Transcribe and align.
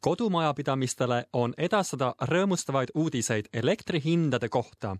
kodumajapidamistele 0.00 1.24
on 1.32 1.54
edastada 1.58 2.14
rõõmustavaid 2.22 2.94
uudiseid 2.94 3.46
elektrihindade 3.52 4.48
kohta. 4.48 4.96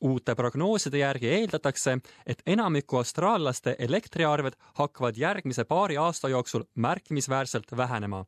uute 0.00 0.34
prognooside 0.34 0.98
järgi 0.98 1.28
eeldatakse, 1.28 1.98
et 2.26 2.42
enamiku 2.46 2.96
austraallaste 2.96 3.76
elektriarved 3.78 4.52
hakkavad 4.74 5.16
järgmise 5.16 5.64
paari 5.64 5.96
aasta 5.96 6.28
jooksul 6.28 6.64
märkimisväärselt 6.74 7.76
vähenema. 7.76 8.24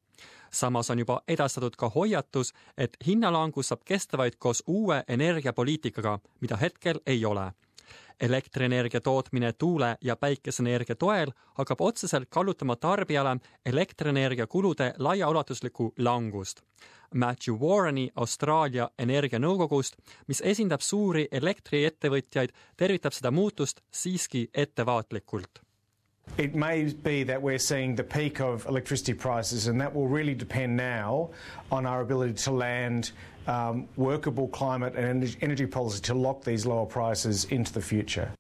samas 0.53 0.91
on 0.91 0.99
juba 0.99 1.23
edastatud 1.29 1.77
ka 1.77 1.89
hoiatus, 1.89 2.53
et 2.79 2.97
hinnalangus 3.07 3.69
saab 3.69 3.81
kesta 3.85 4.19
vaid 4.19 4.33
koos 4.39 4.63
uue 4.67 5.05
energiapoliitikaga, 5.09 6.19
mida 6.41 6.57
hetkel 6.57 7.01
ei 7.07 7.25
ole 7.25 7.53
elektrienergia 8.23 9.01
tootmine 9.01 9.53
tuule- 9.53 9.97
ja 10.01 10.17
päikeseenergia 10.17 10.95
toel 10.95 11.31
hakkab 11.55 11.81
otseselt 11.81 12.29
kallutama 12.31 12.77
tarbijale 12.77 13.37
elektrienergia 13.67 14.47
kulude 14.47 14.95
laiaulatuslikku 14.99 15.93
langust. 15.99 16.63
Matthew 17.15 17.55
Warreni 17.55 18.11
Austraalia 18.17 18.89
Energianõukogust, 18.99 19.97
mis 20.27 20.41
esindab 20.41 20.81
suuri 20.81 21.29
elektriettevõtjaid, 21.33 22.55
tervitab 22.77 23.13
seda 23.13 23.31
muutust 23.31 23.81
siiski 23.91 24.49
ettevaatlikult 24.55 25.72
It 26.39 26.55
may 26.55 26.85
be 26.85 27.25
that 27.25 27.41
we're 27.41 27.59
seeing 27.59 27.95
the 27.95 28.05
peak 28.05 28.41
of 28.41 28.65
electricity 28.67 29.13
prices, 29.13 29.67
and 29.67 29.81
that 29.81 29.95
will 29.95 30.09
really 30.09 30.35
depend 30.35 30.77
now 30.77 31.31
on 31.71 31.85
our 31.85 32.01
ability 32.01 32.35
to 32.35 32.51
land 32.51 33.13
um, 33.47 33.87
workable 33.97 34.49
climate 34.49 34.95
and 34.97 35.37
energy 35.43 35.67
policy 35.67 36.01
to 36.03 36.15
lock 36.15 36.43
these 36.43 36.65
lower 36.65 36.87
prices 36.87 37.45
into 37.47 37.73
the 37.73 37.83
future. 37.83 38.31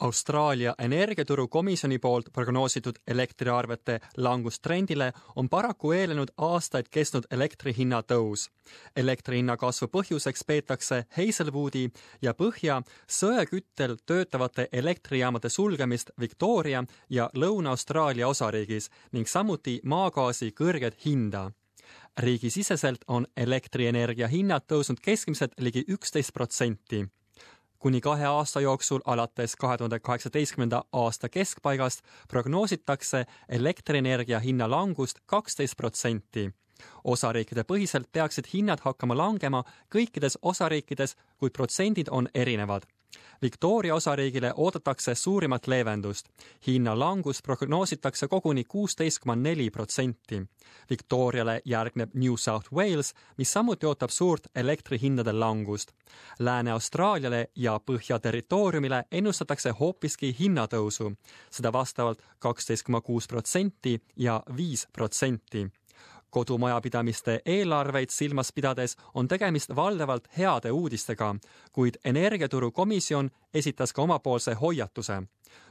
Austraalia 0.00 0.74
energiaturu 0.78 1.48
komisjoni 1.48 1.98
poolt 1.98 2.32
prognoositud 2.32 2.94
elektriarvete 3.06 4.00
langustrendile 4.16 5.12
on 5.36 5.48
paraku 5.48 5.92
eelnenud 5.92 6.32
aastaid 6.36 6.88
kestnud 6.90 7.24
elektri 7.30 7.74
hinna 7.76 8.02
tõus. 8.02 8.48
elektri 8.96 9.36
hinna 9.36 9.56
kasvu 9.56 9.86
põhjuseks 9.86 10.44
peetakse 10.46 11.04
Hazelwoodi 11.16 11.90
ja 12.22 12.34
Põhja 12.34 12.82
söeküttel 13.08 13.96
töötavate 14.06 14.68
elektrijaamade 14.72 15.48
sulgemist 15.48 16.10
Victoria 16.20 16.84
ja 17.10 17.30
Lõuna-Austraalia 17.34 18.28
osariigis 18.28 18.90
ning 19.12 19.28
samuti 19.28 19.80
maagaasi 19.84 20.50
kõrget 20.50 21.04
hinda 21.06 21.50
riigisiseselt 22.18 23.04
on 23.08 23.26
elektrienergia 23.36 24.28
hinnad 24.28 24.66
tõusnud 24.72 25.00
keskmiselt 25.02 25.52
ligi 25.58 25.84
üksteist 25.88 26.32
protsenti 26.32 27.06
kuni 27.84 28.00
kahe 28.00 28.24
aasta 28.24 28.60
jooksul 28.60 29.00
alates 29.04 29.56
kahe 29.60 29.76
tuhande 29.76 29.98
kaheksateistkümnenda 30.00 30.78
aasta 30.92 31.28
keskpaigast 31.28 32.00
prognoositakse 32.28 33.26
elektrienergia 33.48 34.38
hinna 34.40 34.70
langust 34.70 35.18
kaksteist 35.26 35.76
protsenti. 35.76 36.50
osariikide 37.04 37.62
põhiselt 37.72 38.08
peaksid 38.12 38.48
hinnad 38.54 38.80
hakkama 38.84 39.16
langema 39.16 39.62
kõikides 39.96 40.38
osariikides, 40.42 41.16
kuid 41.38 41.52
protsendid 41.52 42.08
on 42.10 42.28
erinevad 42.34 42.82
Victoria 43.44 43.94
osariigile 43.94 44.52
oodatakse 44.56 45.14
suurimat 45.14 45.66
leevendust. 45.66 46.28
hinnalangus 46.66 47.42
prognoositakse 47.42 48.28
koguni 48.28 48.64
kuusteist 48.64 49.18
koma 49.18 49.36
neli 49.36 49.70
protsenti. 49.70 50.42
Victoriale 50.90 51.60
järgneb 51.64 52.10
New 52.14 52.36
South 52.36 52.72
Wales, 52.72 53.14
mis 53.36 53.52
samuti 53.52 53.86
ootab 53.86 54.10
suurt 54.10 54.46
elektrihindade 54.54 55.32
langust. 55.32 55.92
Lääne-Austraaliale 56.38 57.46
ja 57.56 57.80
Põhja-territooriumile 57.90 59.04
ennustatakse 59.12 59.70
hoopiski 59.70 60.36
hinnatõusu, 60.40 61.12
seda 61.50 61.72
vastavalt 61.72 62.22
kaksteist 62.38 62.82
koma 62.82 63.00
kuus 63.00 63.28
protsenti 63.28 64.02
ja 64.16 64.42
viis 64.56 64.88
protsenti 64.92 65.68
kodumajapidamiste 66.34 67.40
eelarveid 67.46 68.10
silmas 68.10 68.52
pidades 68.52 68.96
on 69.14 69.28
tegemist 69.28 69.70
valdavalt 69.76 70.28
heade 70.38 70.72
uudistega, 70.72 71.34
kuid 71.72 71.94
Energiaturu 72.04 72.70
komisjon 72.70 73.30
esitas 73.54 73.92
ka 73.92 74.02
omapoolse 74.02 74.54
hoiatuse. 74.54 75.22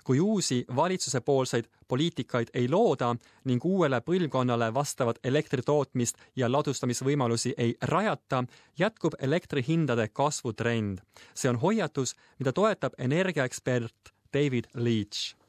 kui 0.03 0.19
uusi 0.19 0.65
valitsusepoolseid 0.75 1.65
poliitikaid 1.87 2.47
ei 2.53 2.69
looda 2.69 3.15
ning 3.43 3.65
uuele 3.65 3.99
põlvkonnale 4.01 4.73
vastavat 4.73 5.19
elektritootmist 5.23 6.17
ja 6.35 6.51
ladustamisvõimalusi 6.51 7.53
ei 7.57 7.75
rajata, 7.81 8.43
jätkub 8.79 9.13
elektrihindade 9.19 10.07
kasvutrend. 10.07 10.97
see 11.33 11.49
on 11.49 11.59
hoiatus, 11.59 12.15
mida 12.39 12.53
toetab 12.53 12.93
energiaekspert 12.97 14.13
David 14.33 14.65
Leach 14.75 15.42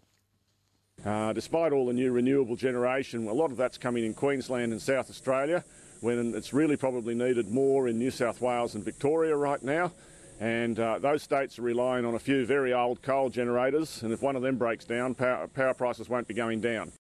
Uh, 1.05 1.35
despite 1.35 1.73
all 1.73 1.85
the 1.85 1.93
new 1.93 2.13
renewable 2.13 2.57
generation, 2.57 3.29
a 3.29 3.33
lot 3.33 3.51
of 3.51 3.59
that's 3.59 3.77
coming 3.77 4.05
in 4.05 4.15
Queensland 4.15 4.73
and 4.73 4.81
South 4.81 5.11
Australia, 5.11 5.63
when 6.01 6.35
it's 6.35 6.55
really 6.55 6.77
probably 6.77 7.15
needed 7.15 7.51
more 7.51 7.89
in 7.89 7.99
New 7.99 8.11
South 8.11 8.41
Wales 8.41 8.75
and 8.75 8.83
Victoria 8.83 9.37
right 9.37 9.63
now. 9.63 9.93
And 10.41 10.79
uh, 10.79 10.99
those 10.99 11.23
states 11.23 11.59
are 11.59 11.63
relying 11.63 12.07
on 12.07 12.15
a 12.15 12.19
few 12.19 12.47
very 12.47 12.73
old 12.73 13.03
coal 13.03 13.29
generators, 13.29 14.03
and 14.03 14.13
if 14.13 14.23
one 14.23 14.35
of 14.35 14.43
them 14.43 14.57
breaks 14.57 14.85
down, 14.87 15.15
power, 15.15 15.47
power 15.49 15.75
prices 15.75 16.09
won't 16.09 16.27
be 16.27 16.35
going 16.35 16.61
down. 16.61 16.91